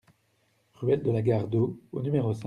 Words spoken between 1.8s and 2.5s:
au numéro cinq